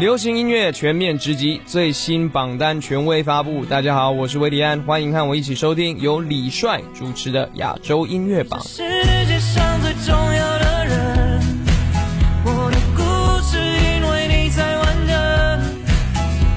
[0.00, 3.66] 流行音乐全面直击，最新榜单权威发布。
[3.66, 8.62] 大家好，我是维迪安，欢迎和我一起收听由李帅主持的亚洲音乐榜。
[8.62, 8.78] 世
[9.26, 11.42] 界上最重要的人，
[12.46, 13.02] 我的故
[13.44, 15.14] 事因为你才完整。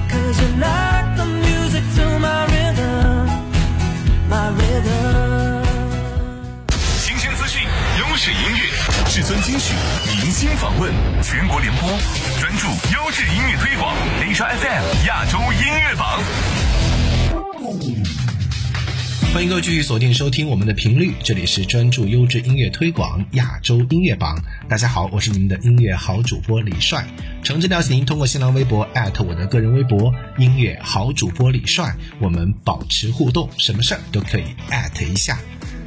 [0.08, 3.28] Cause you like the music to my rhythm,
[4.30, 5.66] my rhythm.
[6.96, 7.60] 新鲜资讯，
[8.00, 9.74] 优质音乐，至尊金曲，
[10.22, 10.90] 明星访问，
[11.22, 11.90] 全国联播，
[12.54, 13.96] 专注优质音乐推广。
[14.24, 16.22] 丽莎 FM 亚洲音乐榜。
[19.32, 24.40] 欢迎各位继续锁定收听我们的频率，这里是专注优质音乐推广亚洲音乐榜。
[24.68, 27.04] 大家好，我是你们的音乐好主播李帅。
[27.42, 35.36] 诚挚邀请您通过新浪微博艾特我的个人微博“音乐好主播李帅”，我们保持互动，什么事儿都可以艾特一下。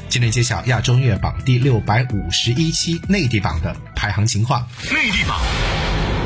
[0.09, 4.67] 今天揭晓亚洲音乐榜第六百五十一期内地榜的排行情况。
[4.91, 5.39] 内地榜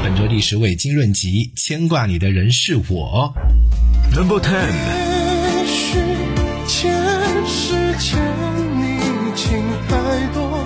[0.04, 3.32] 本周第十位金润吉，牵挂你的人是我。
[4.12, 6.00] Number Ten，也许
[6.68, 6.92] 前
[7.46, 8.20] 世欠
[8.78, 9.00] 你
[9.36, 9.94] 情太
[10.34, 10.66] 多，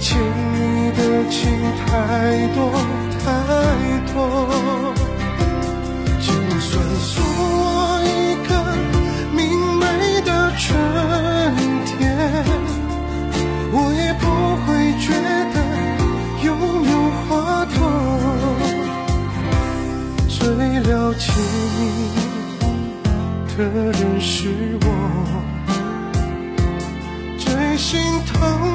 [0.00, 0.16] 欠
[0.54, 1.50] 你的情
[1.86, 2.70] 太多
[3.24, 3.26] 太
[4.14, 4.75] 多。
[23.56, 24.88] 的人是我，
[27.38, 28.65] 最心疼。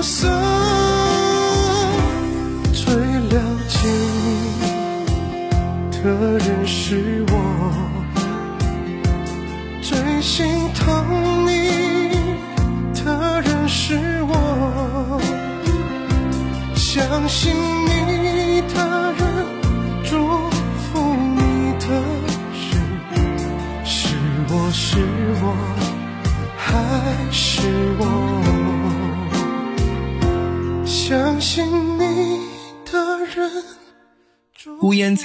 [0.00, 0.49] 别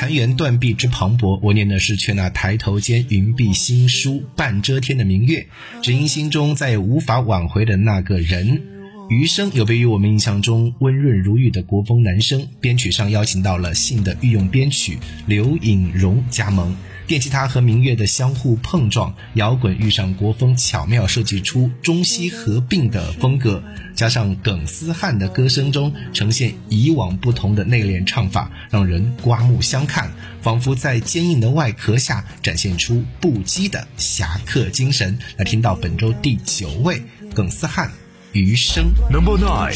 [0.05, 5.47] 残垣断壁之磅礴，我念的是却那抬头间云鬓星疏半遮天的明月，
[5.81, 8.61] 只因心中再也无法挽回的那个人。
[9.09, 16.75] 余生有别于我们印象中温润如玉的国风男声，编曲上邀请到了信的御用编曲刘颖荣加盟，
[17.07, 23.63] 电吉他和明月的相互碰撞，摇滚遇上国风，巧妙设计出中西合并的风格，
[23.95, 30.11] 加上耿思汉的歌声中呈现以往不同的内敛唱法，让人刮目相看，
[30.41, 35.19] 仿佛在坚硬的外壳下展现出不羁的侠客精神。
[35.37, 37.03] 来听到本周第九位
[37.35, 37.87] 耿思汉
[38.31, 38.85] 《余生》。
[39.11, 39.75] Number Nine，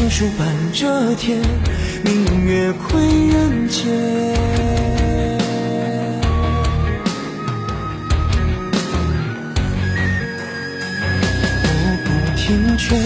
[0.00, 1.38] 头，云鬓星疏半遮天，
[2.02, 3.84] 明月窥人间。
[11.62, 12.08] 我不
[12.38, 12.98] 听劝，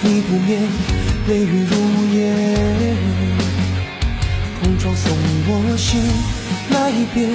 [0.00, 0.62] 你不眠，
[1.28, 1.76] 泪雨如
[2.16, 2.16] 烟。
[4.62, 5.12] 碰撞送
[5.48, 6.00] 我心，
[6.70, 7.28] 那一边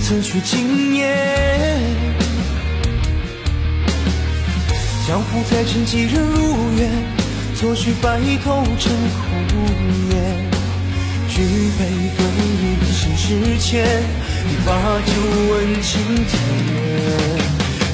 [0.00, 1.16] 曾许经年。
[5.08, 6.90] 江湖再沉，几人如愿，
[7.56, 9.24] 错许白头成空
[10.10, 10.14] 言。
[11.26, 11.40] 举
[11.78, 11.80] 杯
[12.16, 12.20] 对
[12.62, 13.26] 饮心事
[13.58, 13.74] 前，
[14.44, 14.68] 一把
[15.06, 15.10] 酒
[15.50, 15.92] 问青
[16.26, 16.30] 天。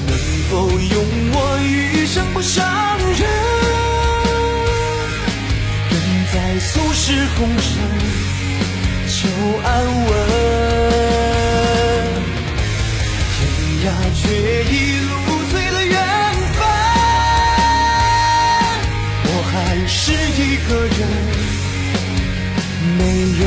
[0.09, 0.11] 能
[0.51, 0.95] 否用
[1.33, 2.67] 我余生不伤
[2.99, 3.21] 人？
[5.91, 5.95] 人
[6.33, 7.65] 在俗世红尘
[9.09, 9.15] 求
[9.63, 9.69] 安
[10.09, 10.11] 稳。
[13.39, 13.39] 天
[13.87, 14.21] 涯却
[14.75, 14.75] 一
[15.07, 15.11] 路
[19.87, 21.09] 是一个人，
[22.99, 23.03] 没
[23.43, 23.45] 有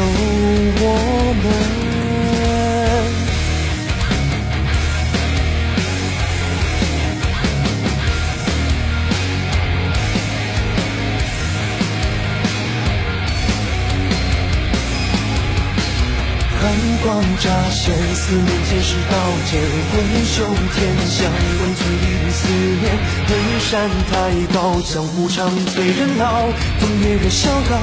[18.28, 19.16] 思念前世刀
[19.52, 19.62] 剑，
[19.92, 20.44] 滚袖
[20.74, 21.32] 添香，
[21.62, 22.48] 温存一缕思
[22.82, 22.98] 念。
[23.30, 24.14] 远山太
[24.52, 26.48] 高，江湖长醉人老，
[26.80, 27.80] 风月热逍遥。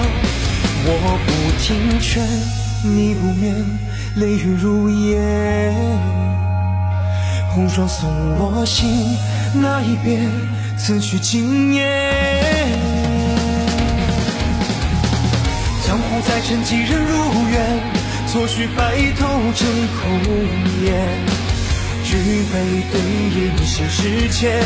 [0.84, 1.30] 我不
[1.62, 2.26] 听劝，
[2.82, 3.54] 你不眠，
[4.16, 5.72] 泪雨如烟。
[7.50, 9.16] 红妆送我心，
[9.54, 10.18] 那一别，
[10.76, 11.88] 此去经年。
[15.86, 18.01] 江湖再沉，几人如愿？
[18.32, 19.68] 错许白头成
[20.00, 20.02] 空
[20.82, 20.88] 颜。
[22.02, 22.16] 举
[22.50, 22.54] 杯
[22.90, 22.96] 对
[23.36, 23.98] 饮心事
[24.30, 24.58] 前，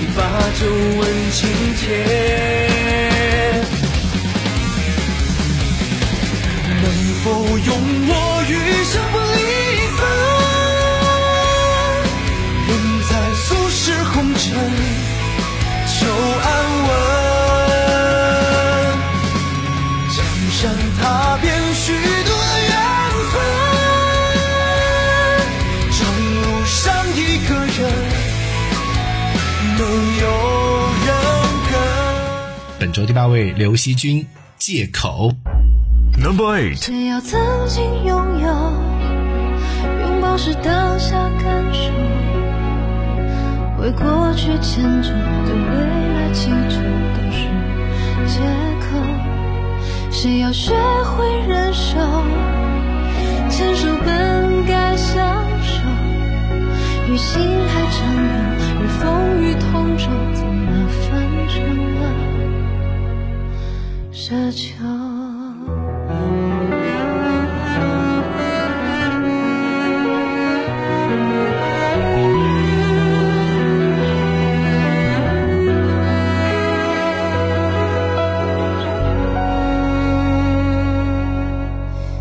[0.00, 0.20] 一把
[0.58, 0.66] 酒
[0.98, 1.00] 问
[1.30, 1.84] 青天。
[6.82, 6.84] 能
[7.22, 7.24] 否
[7.58, 7.70] 用
[8.08, 8.10] 我
[8.48, 8.50] 余
[8.82, 9.38] 生不离
[9.96, 9.98] 分？
[12.66, 12.70] 人
[13.08, 14.42] 在俗世红尘
[15.86, 15.94] 求
[16.42, 16.46] 安
[16.88, 17.25] 稳。
[33.16, 34.20] 本周第八位，刘惜君，
[34.58, 35.32] 《借口》。
[36.22, 38.48] Number eight，谁要曾经拥有？
[40.02, 41.90] 拥抱是当下感受，
[43.80, 45.08] 为过去迁就，
[45.46, 45.72] 对未
[46.12, 46.76] 来祈求
[47.16, 47.48] 都是
[48.26, 48.40] 借
[48.82, 48.86] 口。
[50.10, 51.96] 谁要学会忍受？
[53.48, 55.26] 牵手本该相
[55.62, 55.80] 守，
[57.08, 58.28] 与心还缠绵，
[58.82, 60.04] 与风雨同舟，
[60.34, 61.08] 怎么翻
[61.48, 61.85] 成
[64.26, 64.74] 奢求？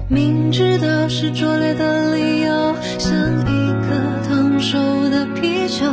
[0.07, 3.17] 明知道是拙劣的理由，像
[3.47, 4.77] 一个烫手
[5.09, 5.91] 的啤酒，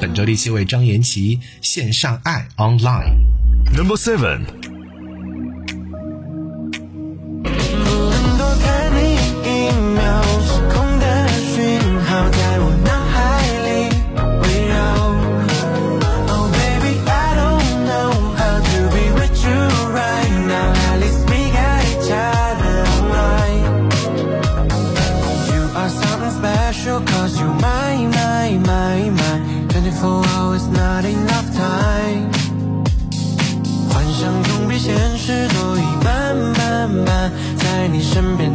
[0.00, 3.14] 本周第七位，张颜齐，《献上爱 Online》。
[3.76, 4.40] Number seven，
[38.12, 38.51] shouldn't be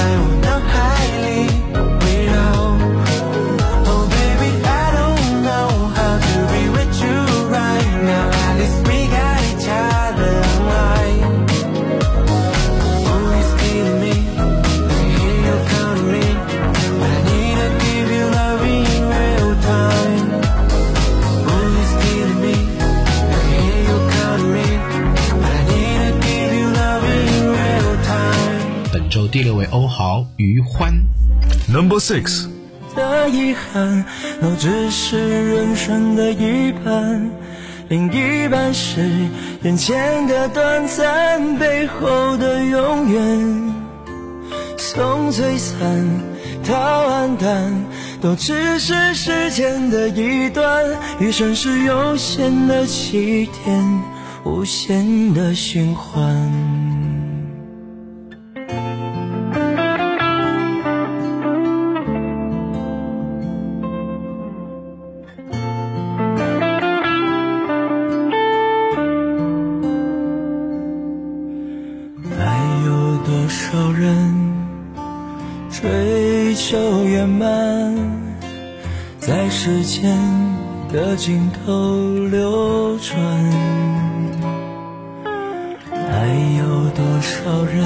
[0.00, 0.39] 在我。
[30.36, 30.92] 余欢。
[31.72, 32.46] Number six，
[32.96, 34.04] 的遗憾，
[34.40, 37.30] 都只是人生的一半，
[37.88, 39.00] 另一半是
[39.62, 43.74] 眼前的短暂，背后的永远。
[44.76, 46.20] 从璀璨
[46.68, 47.72] 到黯淡，
[48.20, 50.84] 都只是时间的一段。
[51.20, 54.02] 余生是有限的起点，
[54.44, 56.89] 无限的循环。
[81.20, 83.20] 尽头流转？
[85.92, 86.26] 还
[86.58, 87.76] 有多少人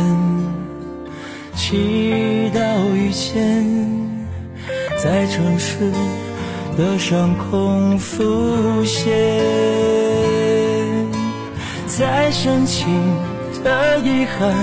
[1.56, 3.66] 祈祷遇见，
[5.02, 5.90] 在城市
[6.78, 8.22] 的上空浮
[8.84, 9.02] 现？
[11.88, 12.86] 再深情
[13.64, 14.54] 的遗憾，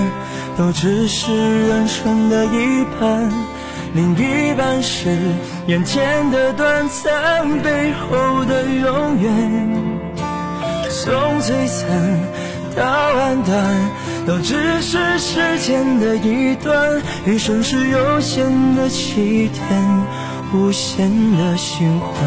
[0.56, 3.30] 都只是人生的一半，
[3.94, 5.10] 另一半是
[5.66, 9.30] 眼前的短暂，背后的永远。
[10.88, 12.20] 从璀璨
[12.74, 13.90] 到黯淡，
[14.26, 17.02] 都只是时间的一段。
[17.26, 19.62] 余生是有限的起点，
[20.54, 22.18] 无限的循环。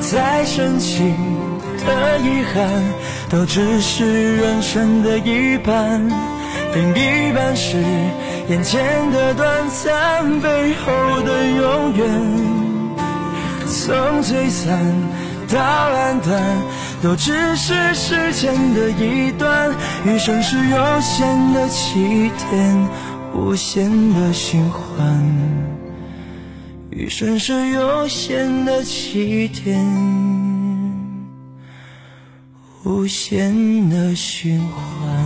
[0.00, 1.16] 再深情
[1.84, 2.70] 的遗憾，
[3.28, 6.08] 都只是人生的一半，
[6.76, 7.78] 另一半是
[8.50, 12.06] 眼前的短暂，背后的永远。
[13.66, 14.94] 从璀璨
[15.48, 16.62] 到黯淡，
[17.02, 19.74] 都只是时间的一段。
[20.04, 22.88] 余生是有限的起点，
[23.34, 25.24] 无限的循环。
[26.90, 29.82] 余生是有限的起点，
[32.84, 35.25] 无限的循环。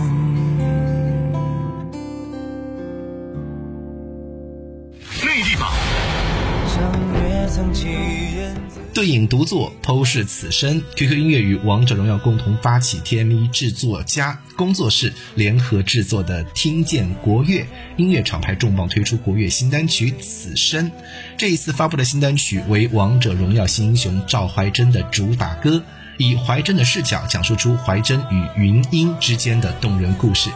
[8.93, 20.91] 对影独作剖视此身，QQ 音乐与王者荣耀共同发起 TME 制作家工作室联合制作的“听见国乐”音乐厂牌重磅推出国乐新单曲《此生》。
[21.37, 25.81] 这一次发布的新单曲为王者荣耀新英雄赵怀真的主打歌，
[26.17, 30.49] 以怀真的视角讲述出怀真与云音之间的动人故事。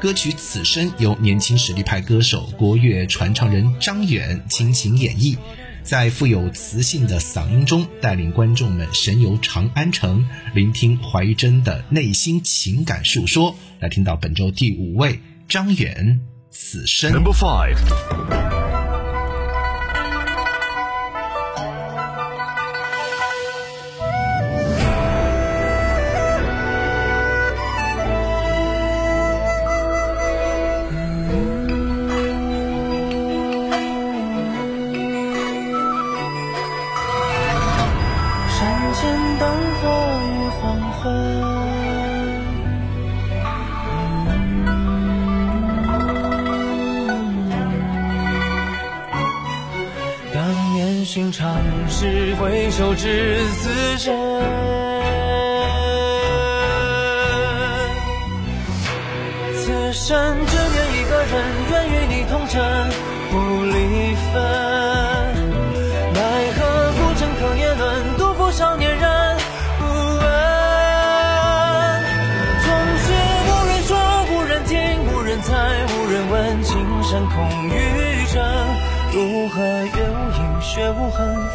[0.00, 5.36] 歌曲《此生》由年轻实力派歌手、国乐传唱人张远倾情演绎。
[5.82, 13.56] 在富有磁性的嗓音中，带领观众们神游长安城，聆听怀真的内心情感述说。
[13.80, 16.20] 来听到本周第五位张远，
[16.50, 17.12] 此生。
[17.12, 18.61] ，Number five，
[51.14, 54.16] 寻常时，回首至此生。
[59.54, 62.64] 此生只愿一个人，愿与你同尘，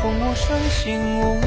[0.02, 1.42] 风无声，心无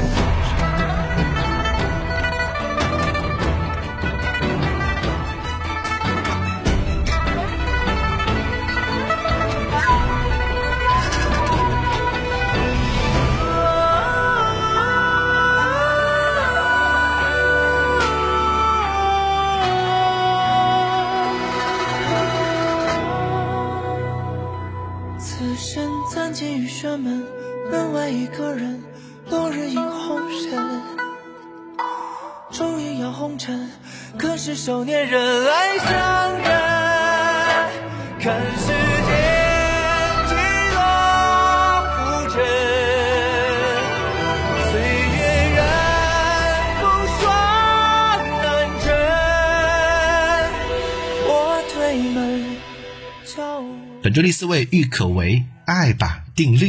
[54.03, 56.67] 本周第四位郁可唯《爱吧定律》。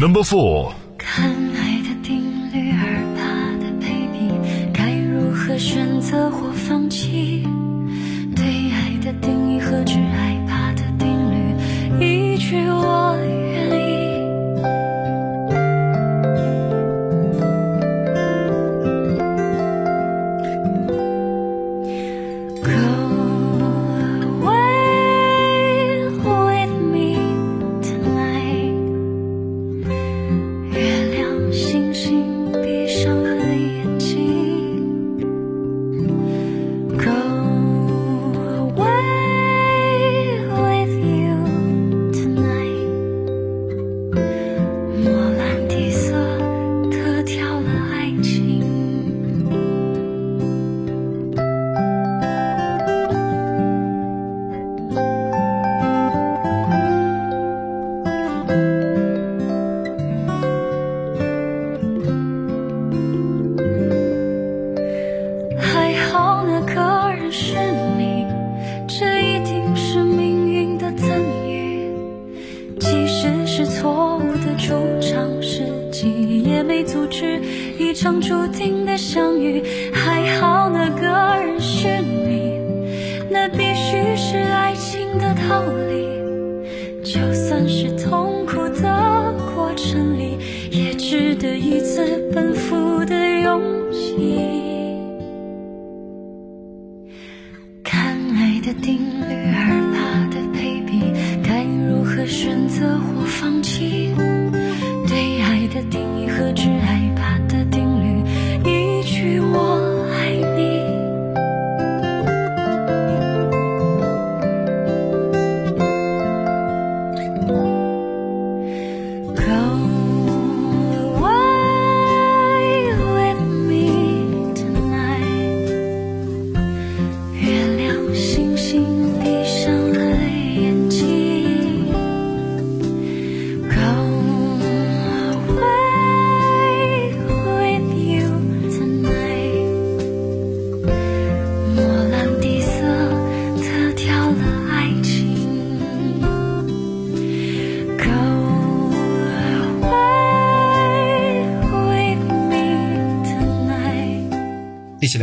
[0.00, 0.72] Number four.
[0.98, 2.18] 看爱的定
[2.52, 3.22] 律而怕
[3.58, 4.32] 的卑鄙，
[4.72, 7.46] 该如何选择或放弃？
[8.34, 11.54] 对爱的定义和只害怕的定律，
[12.04, 13.11] 一句我
[94.18, 94.51] here.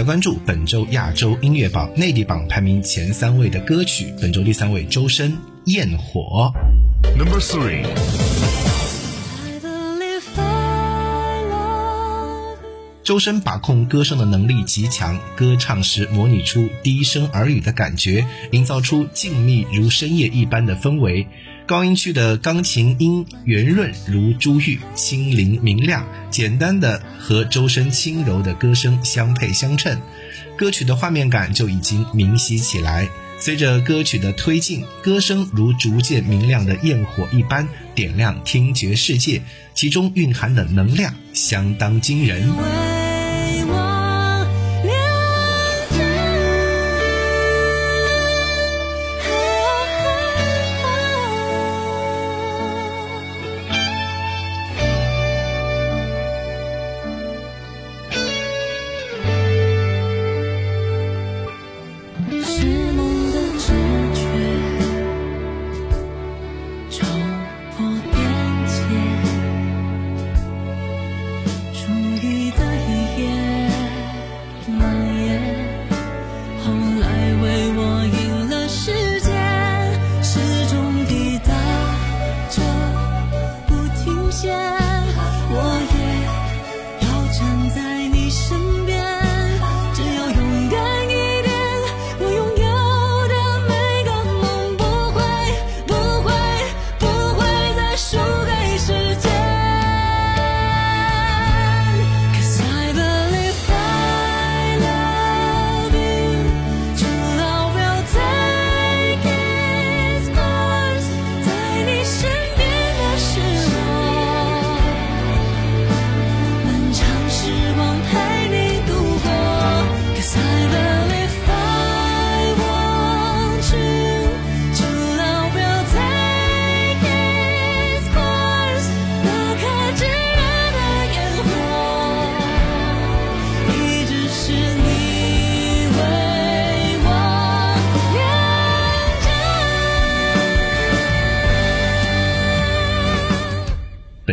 [0.09, 4.11] 关注本周亚洲音乐榜内地榜排名前三位的歌曲。
[4.19, 5.33] 本周第三位，周深
[5.65, 6.51] 《焰火》。
[7.15, 7.85] Number three.
[7.85, 13.03] I believe I love you.
[13.03, 21.27] 周深把控歌声的能力极强，歌唱时模拟出低声耳语的感觉，营造出静谧如深夜一般的氛围。
[21.69, 30.01] 高音区的钢琴音圆润如珠玉，清灵明亮，简单的和周深轻柔的歌声相配相衬，
[30.57, 33.07] 歌曲的画面感就已经明晰起来。
[33.37, 39.43] 随着歌曲的推进，歌声如逐渐明亮的焰火一般，点亮听觉世界，
[39.75, 42.98] 其中蕴含的能量相当惊人。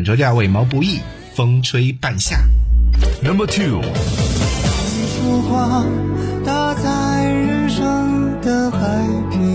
[0.07, 0.99] 本周第二位毛不易，
[1.35, 2.37] 《风吹半夏》。
[3.29, 5.85] Number two，一束光
[6.45, 8.79] 打在人生的海
[9.33, 9.46] 平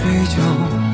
[0.00, 0.87] 追究。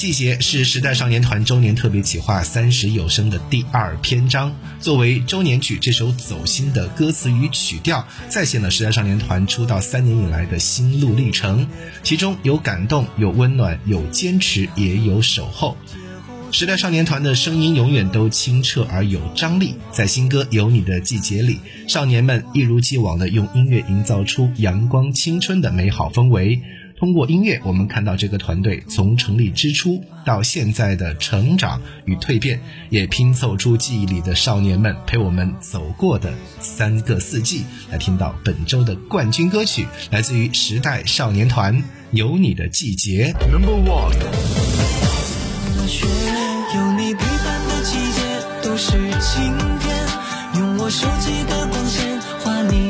[0.00, 4.56] 季节是时代少年团周年特别企划三十有声的第二篇章。
[4.80, 11.68] 作为周年曲，这首走心的歌词与曲调，再现了时代少年团出道三年以来的心路历程。
[12.02, 15.76] 其中有感动，有温暖，有坚持，也有守候。
[16.50, 26.62] 时代少年团的声音永远都清澈而有张力，在新歌《有你的季节》里，少年们一如既往的用音乐营造出阳光青春的美好氛围。
[27.00, 32.60] 通过音乐，我们看到这个团队从成立之初到现在的成长与蜕变，
[32.90, 37.64] 也拼凑出记忆里的少年们陪我们走过的三个四季。
[37.90, 41.74] 来听到本周的冠军歌曲，来自于时代少年团
[42.10, 43.32] 《有你的季节》。
[43.50, 44.12] Number one，
[46.74, 48.20] 有你陪伴的季节
[48.62, 50.06] 都是晴天。
[50.58, 52.89] 用我手机的光线画你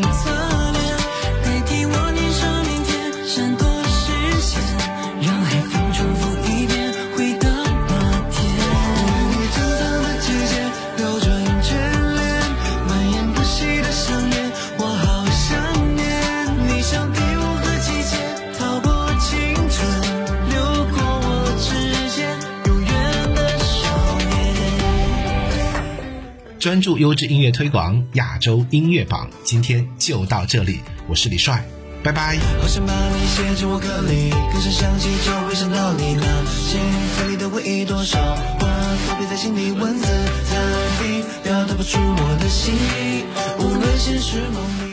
[26.61, 31.65] 专注优质音乐推广，亚洲音乐榜，今天就到这里，我是李帅，
[32.03, 32.37] 拜拜。
[32.61, 36.79] 好想把你写进我歌里，歌声响起就会想到你那些
[37.19, 38.69] 在里的回忆，多少话
[39.09, 43.25] 都憋在心里，文字在笔，表达不出我的心意，
[43.59, 44.90] 无论现实梦里。